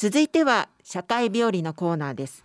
[0.00, 2.44] 続いては社会病理のコーナーです、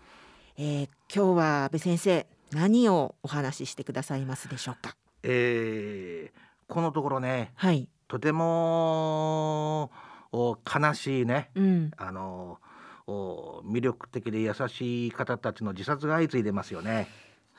[0.58, 4.96] えー、今日は安倍先生何をお話ししてくださいますでしょうか？
[5.22, 7.88] えーこのところねはい。
[8.08, 9.92] とても
[10.32, 11.92] お悲しいねうん。
[11.96, 12.58] あの
[13.06, 17.08] お魅力的で優しい方たちの自殺が相次いでますよね。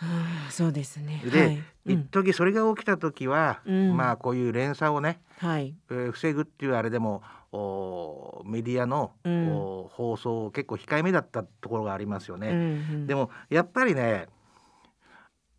[0.04, 1.22] はあそうですね。
[1.24, 3.96] で、はい、うん、一時それが起きた時は、うん。
[3.96, 5.74] まあこういう連鎖をね、はい。
[5.90, 9.52] えー防ぐっていうあれでもおメディアの、うん。
[9.52, 12.48] お放送結構控えめだったところがありますよね。
[12.48, 12.60] うんう
[12.98, 13.06] ん。
[13.06, 14.26] でもやっぱりね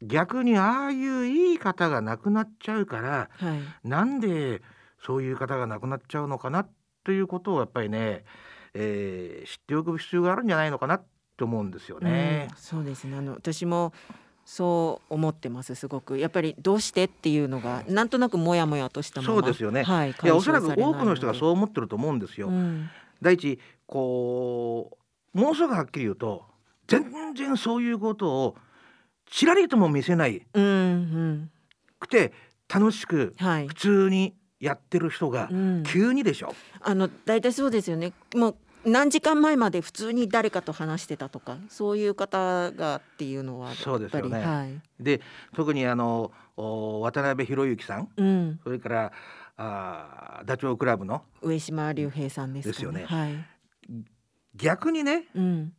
[0.02, 3.88] 逆にああいういい方が亡くなっちゃうからはい。
[3.88, 4.62] なんで
[5.04, 6.68] そういう方が亡くなっちゃうのかな
[7.04, 8.24] ということをやっぱりね、
[8.74, 11.00] えー知っておく必要があるんじゃないのかな
[11.38, 12.48] と思うんですよね。
[12.50, 12.58] うん。
[12.58, 13.18] そうですね。
[13.18, 13.94] あの私も
[14.46, 16.20] そう思ってますすごく。
[16.20, 19.84] やっぱりどうしてっていうのがなんとなくモヤモヤとしたままそうですよね。
[19.84, 22.48] はい、いやおそらく多くの人がそう思ってると思うんですよ。
[22.50, 22.90] うん。
[23.22, 24.98] 第一こ
[25.34, 26.46] うものすごくはっきり言うと
[26.88, 28.56] 全然そういうことを
[29.26, 31.52] ちらりとも見せないうんうん。
[32.00, 32.32] くて
[32.72, 33.68] 楽しくはい。
[33.68, 35.84] 普通にやってる人がうん。
[35.84, 36.54] 急にでしょ。
[36.82, 38.14] あの大体そうですよね。
[38.36, 44.42] もう何時間前まで普通に誰かと話してたとかそういう方がっていうのはやっぱりそうですよね。
[44.42, 45.04] はい。
[45.04, 45.22] で
[45.56, 49.12] 特にあのお渡辺裕之さんうん、それから
[49.58, 53.06] あーダチョウ倶楽部の上島竜兵さんですかですよね。
[53.06, 53.34] はい、
[54.56, 55.74] 逆にねうん、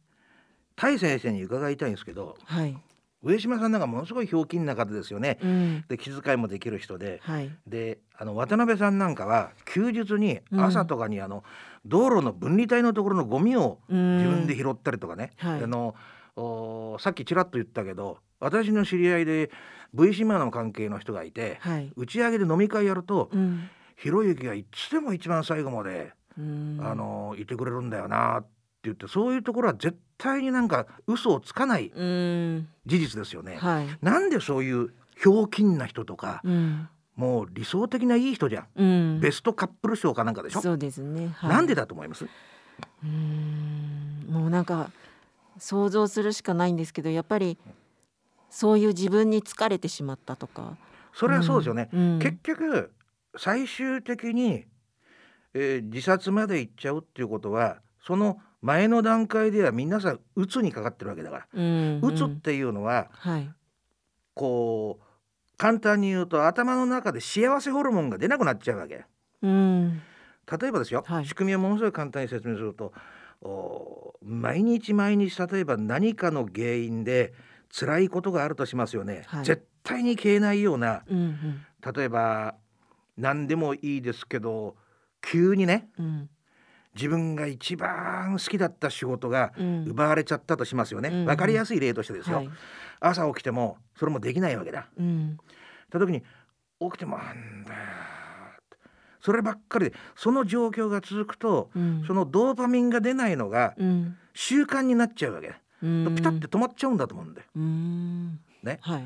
[0.74, 2.76] 大先生に伺いたいんですけどはい、
[3.22, 5.38] 上島さんなんかものすごいひょうきんな方ですよね。
[5.42, 7.20] うん、で気遣いもできる人で。
[7.22, 10.60] はい、であの渡辺さんなんかは休日にうん。
[10.60, 11.44] 朝とかにあの、
[11.84, 14.18] 道路の分離帯のところのゴミをうん。
[14.18, 15.62] 自分で拾ったりとかね、はい。
[15.62, 15.94] あの
[16.36, 19.50] おさっきちらっと言ったけど私の知り合いで
[19.94, 28.55] V 島の関係の人がいて、はい、打ち上げで飲み会やると、うん、ひろゆきがいつでも一番最後まで、うん、あのいてくれるんだよなって
[28.86, 33.56] 言ってそういうところは絶対になんか嘘をつかないうん、事実ですよね。
[33.56, 38.66] はい、なんでそういうひょうきんな人とか、うん、もう理想的ないい人じゃん。
[38.76, 40.60] うん、ベストカップル賞かなんかでしょ？
[40.60, 42.26] そうですね、はい、なんでだと思います？
[43.02, 44.90] うんもうなんか
[45.58, 47.56] 想像するしかないんですけどやっぱり
[48.50, 50.76] そういう自分に疲れてしまったとか
[51.14, 51.88] それはそうですよね。
[51.92, 52.92] うん結局
[53.38, 54.64] 最終的に、
[55.54, 61.46] えー自殺まで行っちゃうっていうことはその前の段階では皆さん鬱にかかってるわけだから。
[61.52, 63.50] うん鬱っていうのははい。
[64.34, 65.04] こう
[65.56, 69.04] 簡単に言うと頭の中で幸せホルモンが出なくなっちゃうわけ。
[69.42, 70.02] うん。
[70.60, 71.26] 例えばですよ、はい。
[71.26, 72.92] 仕組みはものすごい簡単に説明すると
[73.42, 77.32] お毎日毎日例えば何かの原因で
[77.72, 79.44] 辛いことがあるとしますよね、はい。
[79.44, 81.64] 絶対に消えないようなうん
[81.94, 82.54] 例えば
[83.16, 84.76] 何でもいいですけど
[85.20, 86.30] 急にねうんうん
[86.96, 89.84] 自分が一番好きだった仕事がうん。
[89.86, 91.24] 奪われちゃったとしますよね、うん。
[91.26, 92.50] わかりやすい例としてですよ、はい。
[93.00, 94.88] 朝起きてもそれもできないわけだ。
[94.98, 95.38] うん。
[95.90, 96.22] た時に
[96.80, 97.78] 起きてもなんだよ
[99.20, 102.04] そればっかりでその状況が続くとうん。
[102.06, 104.16] そのドーパミンが出ないのがうん。
[104.34, 106.14] 習慣になっちゃうわけ、うん。
[106.16, 107.46] ピタッて止まっちゃうんだと思うんだよ。
[107.56, 108.40] うん。
[108.62, 108.78] ね。
[108.80, 109.04] はい。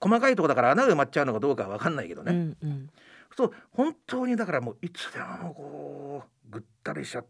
[0.00, 2.88] 細かいとこだから穴が埋まっちゃうのかどうかは分かんないけどうね、んうん
[3.36, 7.26] そう本当にだからもういつでもこうぐったりしちゃっ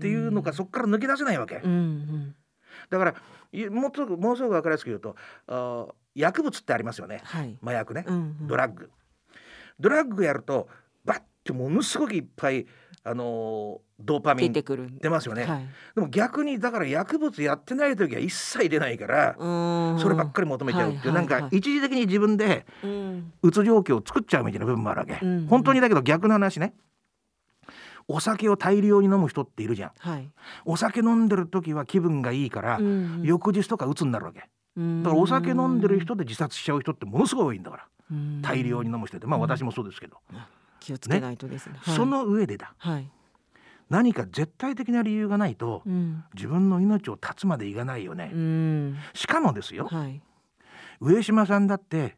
[0.00, 2.36] ていうのか、そこから抜け出せないわけ、うんうん。
[2.90, 3.14] だから
[3.52, 5.16] いもうすぐもうすぐ分かりやすく言うと
[5.46, 7.20] あー薬物ってありますよね。
[7.24, 7.58] はい。
[7.62, 8.46] 麻薬ね、うんうん。
[8.46, 8.90] ドラッグ。
[9.78, 10.68] ドラッグやると
[11.04, 12.66] バッてものすごくいっぱい、
[13.06, 15.66] あのードーパミン出ますよね、はい。
[15.94, 19.98] でも逆にだから薬物やってない時は一切出ないから、うん。
[19.98, 21.40] そればっかり求めちゃうっていう、はいはいはい。
[21.40, 23.32] なんか一時的に自分でうん。
[23.42, 25.46] うつ状況を作っちゃうみたいな部分もあるわけ、うん。
[25.46, 26.74] 本当にだけど逆の話ね。
[28.06, 29.92] お酒を大量に飲む人っているじゃん。
[29.96, 30.28] はい。
[30.66, 34.44] お酒飲んでる時は気分がいいから、うん翌日とか鬱になるわけ。
[34.76, 35.02] うん。
[35.02, 37.86] だからお酒飲んでる人で自殺しちゃう人ってものすごい多いんだから。
[38.12, 38.42] うん。
[38.42, 40.18] 大量に飲む人でまあ私もそうですけど、
[40.86, 41.78] 気をつけないとですね。
[41.80, 41.96] はい。
[41.96, 42.74] その上でだ。
[42.78, 43.10] はい。
[43.90, 46.24] 何か絶対的な理由がないとうん。
[46.34, 48.96] 自分の命を絶つまでいかないよね、うん。
[49.14, 49.86] しかもですよ。
[49.86, 50.22] はい。
[51.00, 52.16] 上島さんだって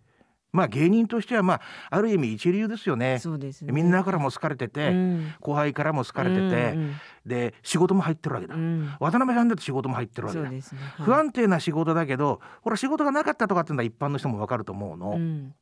[0.53, 1.61] まあ芸人としてはまあ
[1.91, 3.19] ある意味一流ですよね。
[3.19, 3.73] ね。
[3.73, 5.35] みんなからも好かれてて、うん。
[5.41, 6.94] 後輩からも好かれてて、うん
[7.26, 8.94] で仕事も入ってるわけだ、うん。
[9.00, 10.61] 渡辺さんだって仕事も入ってるわけだ、ね。
[10.97, 11.06] はい。
[11.06, 15.55] 不安定な仕事だけどほら仕事がなかったとかっていうのは一般の人もわかると思うの、うん。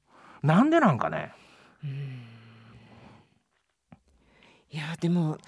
[0.42, 1.32] なんでなんかね
[4.76, 5.38] いやでも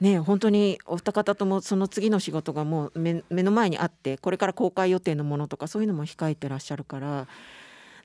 [0.00, 7.28] ね本当にお二方ともその次の仕事がもう目目の前にあってこれから公開予定のものとかそういうのも控えてらっしゃるから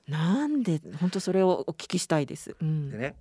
[0.06, 2.54] なんで本当それをお聞きしたいです。
[2.62, 2.90] うん。
[2.90, 3.16] でね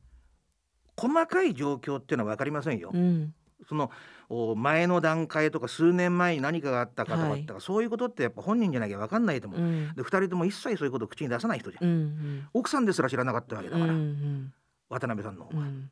[0.95, 3.33] 細かい状況っていうのは分かりませんよ、うん。
[3.67, 3.89] その
[4.29, 7.47] お前の段階とか数年前に何かがあったかとかはい。
[7.57, 9.61] そういうことってやっぱ本人じゃなきゃ分かんないと思う。
[9.61, 9.95] うん。
[9.95, 11.83] で2人とも一切そういうことを口に出さない人じゃん。
[11.83, 12.47] うんうん。
[12.53, 14.53] 奥さんですら知らなかったわけだうんうから、ん。
[14.89, 15.89] 渡辺さんの方が、うん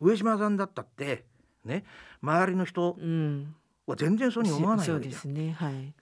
[0.00, 1.24] 上島さんだったって
[1.64, 1.84] ね
[2.22, 3.54] 周りの人うん
[3.86, 5.12] は全然そうに思わないわけじゃん。
[5.12, 5.94] ですねはい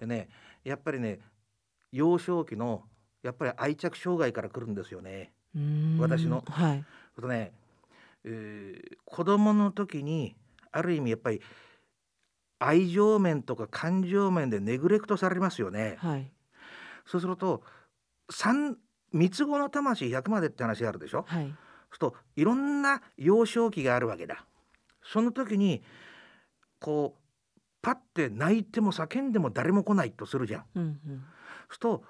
[0.00, 0.28] でね
[0.64, 1.20] やっぱりね
[1.92, 2.84] 幼少期の
[3.22, 5.32] やっぱり愛着障害から来るんですよね。
[5.98, 6.84] 私のはい
[7.16, 7.52] あとね、
[8.24, 10.36] えー子供の時に
[10.70, 11.40] ある意味やっぱり
[12.60, 15.96] 愛情面とか感情面でネグレクトされますよね。
[15.98, 16.30] はい
[17.06, 17.62] そうすると
[18.30, 18.76] 三
[19.12, 21.24] 三つ子の魂100までって話があるでしょ？
[21.26, 21.52] はい
[21.90, 24.44] するといろんな幼少期があるわけだ。
[25.02, 25.82] その時に
[26.80, 27.20] こう
[27.80, 30.64] パッて泣いても叫んでも誰も来ないとするじゃん。
[30.74, 31.24] うんうん
[31.68, 32.04] すると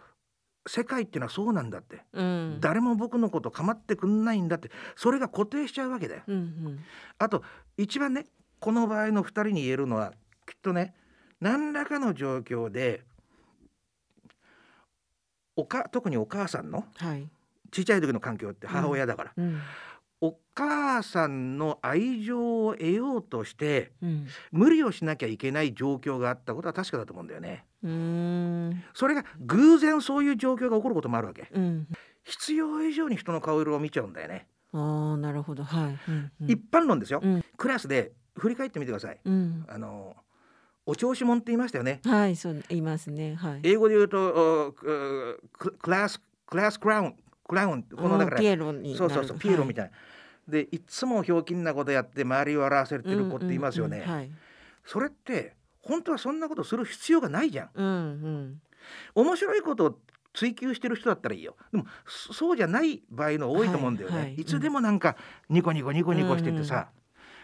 [0.66, 6.22] 世界っていうのはそうなんだって、うん誰も僕のこと構ってくんないんだってそれが固定しちゃうわけだよ。
[6.26, 6.80] うんうん
[7.18, 7.42] あと
[7.76, 8.26] 一番ね
[8.60, 10.12] この場合の2人に言えるのは
[10.46, 10.94] きっとね
[11.40, 13.02] 何らかの状況で
[15.56, 17.28] おか特にお母さんのはい
[17.72, 19.60] 小さい時の環境って母親だから、うん。
[20.20, 24.26] お母さんの愛情を得ようとしてうん。
[24.50, 27.64] 無理をしなきゃいけない状況があったことは確かだと思うんだよね。
[28.94, 31.48] それが偶然そういう状況が起こることもあるわけ。
[31.52, 31.86] うん。
[32.24, 34.48] 必要以上に人の顔色を見ちゃうんだよね。
[34.72, 35.62] ああなるほど。
[35.62, 35.98] はい。
[36.08, 36.50] うんうん。
[36.50, 37.44] 一般論ですよ、うん。
[37.56, 39.20] クラスで振り返ってみてください。
[39.24, 39.64] うん。
[39.68, 40.16] あの
[40.84, 42.00] お調子者って言いましたよね。
[42.04, 43.36] はいそう言いますね。
[43.36, 43.60] はい。
[43.62, 47.14] 英語で言うとクラスクラスクラウン
[47.48, 49.96] クラウンこのだからピエロになるそうそうそうピエロみたたいな。
[50.48, 54.02] でいつもひょうきんなことやって周りを笑わせてる子って言いますよね。
[54.06, 54.30] はい
[54.84, 57.70] それって本当はそんなことする必要がないじゃん。
[57.74, 58.62] うんうん
[59.14, 59.98] 面白いことを
[60.34, 61.56] 追求してる人だったらいいよ。
[61.72, 64.16] でもそそうじゃない場合の多いと思うんだよね。
[64.16, 65.16] はいはいいつでもなんか
[65.48, 66.88] ニコニコニコニコしててさ、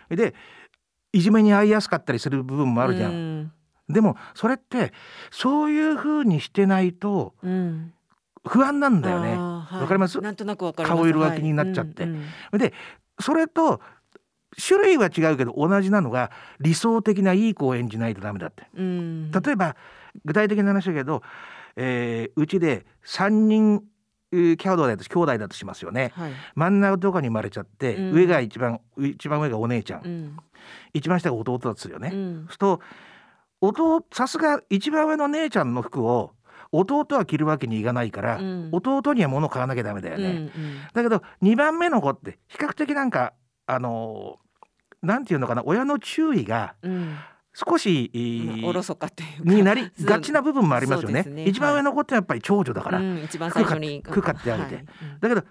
[0.08, 0.34] で
[1.12, 3.12] いじめに遭いやすかったりする部分もあるじゃん。
[3.12, 3.52] うん
[3.88, 4.92] でもそれって
[5.30, 7.92] そういう風にしてないとうん
[8.46, 9.32] 不安なんだよね。
[9.32, 9.80] あーはい。
[9.82, 10.20] わかります？
[10.20, 10.98] なんとなくわかります。
[10.98, 12.02] 顔色が気になっちゃって。
[12.04, 12.12] はい。
[12.52, 12.72] うんで
[13.20, 13.80] それと
[14.56, 16.30] 種類は違うけど同じなのが
[16.60, 18.66] 理想的ないい子を演じないとダメだって。
[18.76, 19.30] うん。
[19.30, 19.76] 例えば
[20.24, 21.22] 具体的な話だけど、
[21.76, 23.82] えーうちで3人
[24.32, 26.12] えー兄弟だと兄弟だとしますよね。
[26.14, 26.32] はい。
[26.54, 28.12] 真ん中とかに生まれちゃって、うん。
[28.12, 30.36] 上が一番一番上がお姉ちゃん、うん。
[30.92, 32.10] 一番下が弟だとするよね。
[32.12, 32.46] うん。
[32.46, 32.80] すると
[33.60, 36.32] 弟さすが一番上の姉ちゃんの服を
[36.78, 38.68] 弟は着るわけにいかないから、うん。
[38.72, 40.24] 弟には物買わなきゃダメだよね。
[40.24, 40.50] うんうん。
[40.92, 43.32] だけど2番目の子って比較的なんか
[43.66, 44.44] あのー
[45.06, 47.16] なんていうのかな親の注意がうん。
[47.56, 48.10] 少し、
[48.64, 51.22] おろそかっていうかになりがちな部分もありますよね。
[51.22, 51.44] ね。
[51.44, 52.98] 一番上の子ってやっぱり長女だから。
[52.98, 54.74] うん一番最初に服買ってあげて。
[54.74, 54.84] はい。
[55.20, 55.44] だけど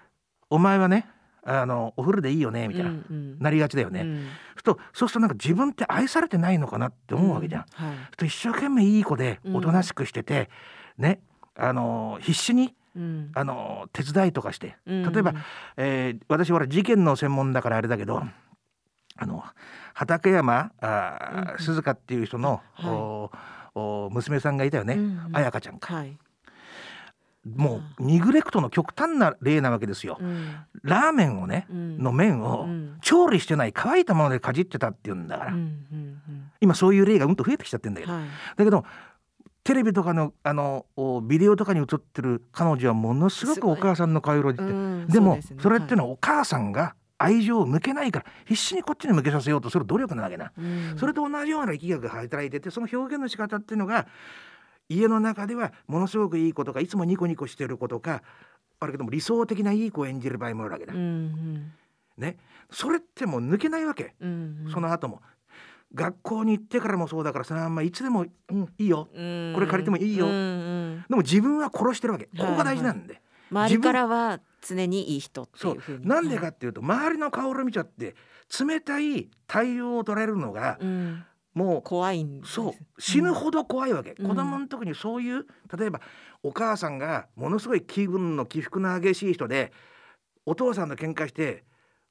[0.50, 1.08] お前はね
[1.44, 3.38] あのお風呂でいいよねみたいな、うんうん。
[3.38, 4.00] なりがちだよね。
[4.00, 4.16] うん。
[4.16, 7.64] そうするとそうするとなんか自分って愛されてないのかなって思うわけじゃん。
[7.80, 7.86] うん。
[7.86, 7.96] はい。
[8.18, 9.56] と一生懸命いい子でうん。
[9.56, 10.50] おとなしくしてて、
[10.98, 11.20] ね
[11.56, 13.32] あの必死にうん。
[13.34, 15.34] あの手伝いとかしてうん例えば、
[15.76, 18.22] えー私ほら事件の専門だからあれだけど
[19.16, 19.42] あの
[19.94, 21.58] 畠山あー、うんうん。
[21.58, 22.90] 鈴鹿っていう人の、はい。
[22.90, 23.30] お
[23.76, 25.30] お娘さんがいたよね、うんうん。
[25.32, 25.94] 彩香ちゃんか。
[25.94, 26.16] はい。
[27.44, 30.16] もうニグレクトの極端な例なわけですよ。
[30.20, 30.54] うん。
[30.82, 31.98] ラーメンをね、うん。
[31.98, 32.98] の麺をうん。
[33.02, 38.28] 調理してない乾いたものでかじってたっていうんだから、うんうん今そういう例がうんと増えてきちゃってんだけど、うんはい。
[38.56, 38.84] だけど
[39.64, 45.06] テレビとかのあのおビデオとかに映ってる彼女はものすごくお母さんの顔色で、うん。
[45.08, 45.42] でもね。
[45.58, 50.98] それってのはお母さんが愛情を向けないから必死にこっちに向けさせようとする努力なわけな、はいうん。
[50.98, 54.06] それと同じような力学が働いててその表現の仕方っていうのが
[54.90, 58.22] 家の中ではものすごくいい子とかいつもニコニコしてる子とか
[58.80, 61.72] あるけども理想的ないい子を演じる場合もあるわけだ、うんうん。
[62.18, 62.36] ね。
[62.70, 64.72] それってもう抜けないわけ、うんうん。
[64.72, 65.22] その後も
[65.94, 69.08] 学校に行ってからもそうだからそのまんまいつでも、うん、いいよ。
[69.14, 69.52] うん。
[69.54, 70.26] これ借りてもいいよ。
[70.26, 71.04] うんうん。
[71.08, 72.26] でも自分は殺してるわけ。
[72.26, 76.08] ここが大事なんで、周りからは常にいい人ってそいううふうに。
[76.08, 78.16] なんでかっていうと周りの顔を見ちゃって
[78.66, 81.24] 冷たい対応を取られるのがうん。
[81.54, 82.54] もう怖いんです。
[82.54, 82.74] そう。
[82.98, 84.28] 死ぬほど怖いわけ、うん。
[84.28, 85.46] 子供の時にそういう
[85.78, 86.00] 例えば
[86.42, 89.72] お母さんがものすごい気分の起伏の激しい人で
[90.44, 91.62] お父さんと喧嘩して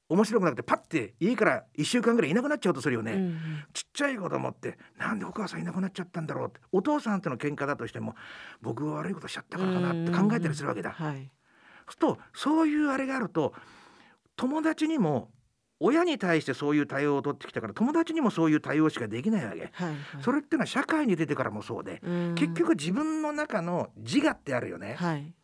[0.08, 3.38] 面白くなくてパッて家から1週間ぐらいいなくなっちゃうとするよね、うんうん。
[3.72, 8.14] ちっちゃい子供ってなんでお母さんいなくなっちゃったんだろうってお父さんとの喧嘩だとしても
[8.60, 10.90] 僕が悪いことしちゃったからかなって考えたりするわけだ。
[10.90, 11.30] はい
[11.86, 13.52] そうするとそういうあれがあると
[14.36, 15.30] 友達にも
[15.80, 19.58] 親に対してそういう対応を取ってきたから友達にもそういう対応しかできないわけ。
[19.58, 19.96] はいはい。
[20.22, 22.34] それってのは社会に出てからもそうで、うん。
[22.36, 24.94] 結局自分の中の自我ってあるよね。
[24.98, 25.34] はい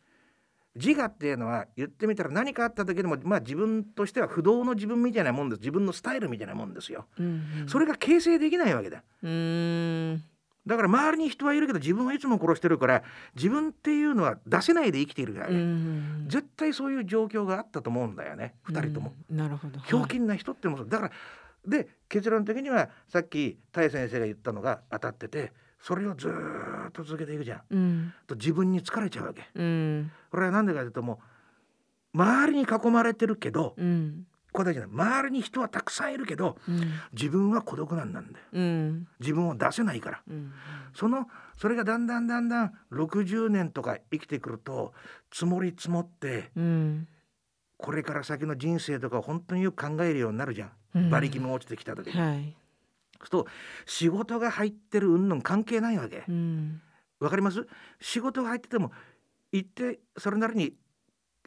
[0.75, 5.59] 自我っていうのは言ってみたら何かあった時でもまあ自分としては不動の自分みたいなもんです。
[5.59, 7.25] 自分のスタイルみたいなもんですよ、うん
[7.61, 7.67] うん。
[7.67, 9.03] それが形成できないわけだ。
[10.63, 13.03] だから周りに人はいるけど自分はいつも殺してるから
[13.35, 18.53] 自分っていうのは出せないで生きているから、うんうん絶対そういう状況があったと思うんだよね。
[18.63, 19.37] 二人とも、うん。
[19.37, 19.79] なるほど。
[19.79, 21.11] ひょうきんな人ってのもだから
[21.67, 25.51] で結論的にはさっき田井先生が言ったのが当たってて
[25.81, 27.61] それをずーっと続けていくじゃん。
[27.71, 28.13] うん。
[28.27, 29.49] と自分に疲れちゃうわけ。
[29.55, 30.11] うん。
[30.29, 31.19] これは何でかというとも
[32.13, 34.27] う周りに囲まれてるけどうん。
[34.53, 36.81] これだけ周りに人はたくさんいるけどうん。
[37.13, 38.45] 自分は孤独なんなんだよ。
[38.53, 39.07] うん。
[39.19, 40.21] 自分を出せないから。
[40.29, 40.53] うん。
[40.93, 44.93] そのそれがだんだんだんだん60年とか生きてくると
[45.31, 47.07] 積もり積もってうん。
[47.77, 51.07] これから先の人生とか本当によく考えるようになるじゃん、うん。
[51.07, 52.55] 馬力も落ちてきた時に、はい
[53.29, 53.47] と
[53.85, 56.23] 仕事が入ってる云々関係ないわけ。
[56.27, 56.81] うん。
[57.19, 57.67] わかります？
[57.99, 58.91] 仕事が入ってても
[59.51, 60.73] 行ってそれなりに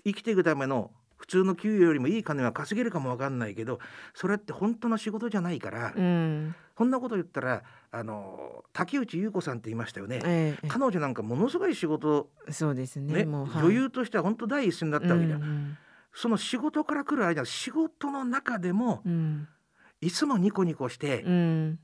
[0.05, 3.79] 生きていくための普通の給与よりもいい金は稼げるかもわかんないけど
[4.13, 6.55] それって本当の仕事じゃないから、うん。
[6.75, 10.69] こんなこと言ったらあの竹内優子さんって言いましたよね、ええ。
[10.69, 13.15] 彼女なんかものすごい仕事そうですね。
[13.15, 13.63] ね、もうはい。
[13.63, 15.79] 女優としては本当第一線だったわけじゃん、うん。
[16.13, 19.49] その仕事から来る間仕事の中でもうん
[20.01, 21.79] いつもニコニコしてうん。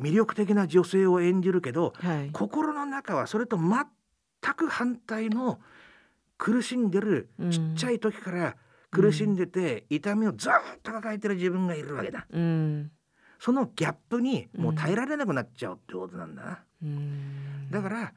[0.00, 2.30] 魅力的な女性を演じるけどはい。
[2.32, 5.58] 心の中はそれと全く反対の
[6.36, 7.50] 苦しんでるうん。
[7.50, 8.56] ちっちゃい時から
[8.90, 10.52] 苦しんでて痛みをずっ
[10.82, 12.26] と抱えてる自分がいるわけだ。
[12.30, 12.90] うん。
[13.38, 17.70] そのギャップにもう耐えられなくなっちゃうってことなんだな、うん。
[17.70, 18.12] だから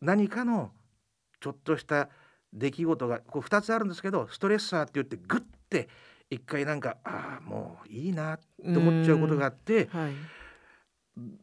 [0.00, 0.72] 何かの
[1.40, 2.08] ちょっとした
[2.52, 5.88] 出来事がこう2つあるんですけどストレッサーって言ってグッて
[6.34, 10.12] 一回なんかああもういいなって思っちゃうことがあってはい。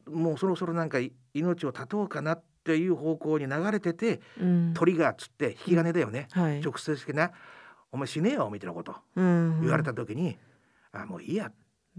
[0.10, 4.74] もうそろそろなんかい命を絶とうかなっていう方向に流れててうん。
[4.74, 6.62] トリガーっつって引き金だよね、はい。
[6.62, 7.32] 直接的な
[7.92, 9.62] 「お前死ねよ」みたいなことうん。
[9.62, 10.38] 言われた時に
[10.92, 11.54] 「あもういいや」っ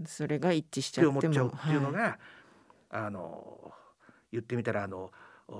[0.05, 1.19] それが一致しちてゃっても。
[1.19, 2.19] 思っちゃうっていうのはが、
[2.89, 3.71] あの
[4.31, 5.11] 言ってみたらあの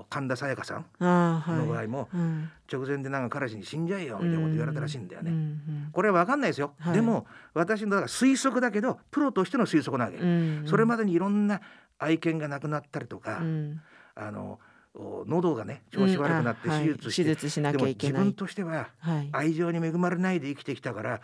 [0.08, 2.50] 神田沙也加さんの場合もうん。
[2.72, 5.30] 直前でなんか彼氏に死んじゃえよみたいなこと言われたらしいんだよね。
[5.30, 6.94] うんこれは分かんないですよ、はい。
[6.94, 10.64] でも私のだから推測だけどプロとしての推測なわけ、うん。
[10.66, 11.60] それまでにいろんな
[11.98, 13.80] 愛犬が亡くなったりとか、うん。
[14.14, 14.58] あの
[14.94, 17.36] お喉がね調子悪くなって手術して、はい。
[17.36, 18.24] 手術しなでもきゃいけない。
[18.24, 19.28] 自分としてははい。
[19.32, 21.20] 愛情に恵まれないで生きてきたから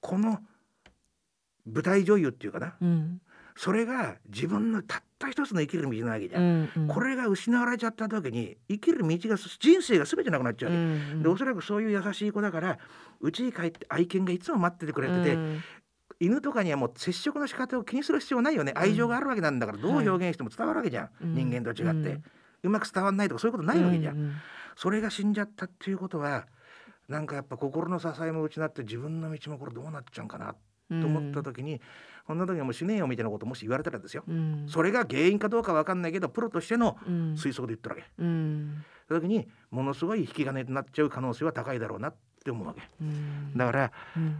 [0.00, 0.40] この
[1.66, 2.74] 舞台女優っていうかな。
[2.80, 3.20] うん。
[3.56, 6.88] それが自分のたった一つの生きる道なわけじゃん、うんうん。
[6.88, 12.78] これが失われちゃった時に生きる道が人生が全てなくなっちゃうわけ、うんでおそらくそういう優しい子だから
[13.22, 15.62] 家に帰って愛犬がいつも待っててくれてて、うん。
[16.18, 18.78] 犬とかにはもう接触の仕方を気にする必要ないよね、ん。
[18.78, 21.34] 愛情があるわけなんだからどうはい表現しても伝わるわけじゃん、うん。
[21.34, 22.22] 人間と違って、う
[22.64, 24.32] うんまく伝わんないとかそういうことないわけじゃん、うん
[24.76, 26.46] それが死んじゃったっていうことは
[27.06, 30.54] なんかやっぱ心の支えも失って自分の道もこれどうなっちゃうんかなうん
[31.00, 31.80] と思った時に、
[32.26, 34.66] こんな時はもう死ねえよみたいなこともし言われたらですよ、うん。
[34.68, 37.34] それが原因かどうかわかんないけどプロとしてのうん。
[37.34, 38.84] 推測で言ったわけ、うん。
[39.08, 42.82] その時にものすごい引き金になっちゃう可能性は高いだろうなって思うわけ。
[43.00, 43.56] うん。
[43.56, 44.36] だからうん。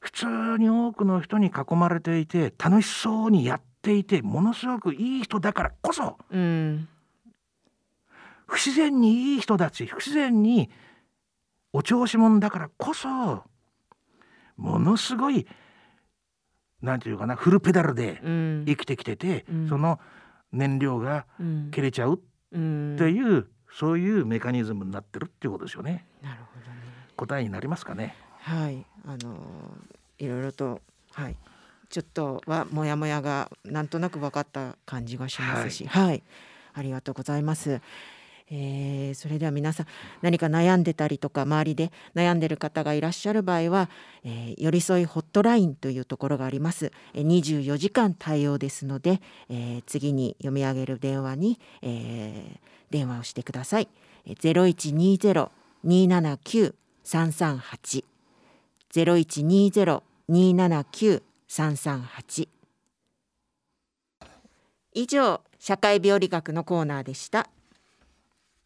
[0.00, 0.26] 普通
[0.58, 6.88] に多くの人に囲まれていて楽しそうにやっていてものすごくいい人だからこそうん。
[8.46, 10.70] 不自然にいい人たち不自然に
[11.72, 13.44] お調子者だからこそ
[14.58, 15.46] ものすごい
[16.82, 18.64] なんていうかなフルペダルでうん。
[18.66, 19.68] 生きてきてて、うん。
[19.68, 19.98] その
[20.52, 21.70] 燃料がうん。
[21.72, 22.18] 切れちゃうっ
[22.52, 22.96] うん。
[22.98, 26.04] ていう、そういうメカニズムになってるっていうことですよね。
[26.22, 26.76] なるほどね。
[27.16, 28.14] 答えになりますかね。
[28.40, 28.84] はい。
[29.06, 30.80] あのーいろいろと
[31.12, 31.36] はい。
[31.90, 35.86] ちょっとはモヤモヤがなんとなく分かった感じがしますし。
[35.86, 36.22] はい、
[36.74, 37.80] ありがとうございます。
[38.50, 39.86] えーそれでは皆さん
[40.22, 43.90] 何か悩んでたりとか周りで悩んでる方がいらっしゃる場合は、
[44.24, 46.92] えー寄り添いホットラインというところがあります。
[47.14, 52.58] えー24時間対応ですので、えー次に読み上げる電話に、えー
[52.90, 53.88] 電話をしてください。
[54.26, 55.48] えー
[55.84, 58.04] 0120-279-338
[58.90, 62.48] ゼロ一二ゼロ二七九三三八
[64.94, 67.48] 以上社会病理学のコーナーでした。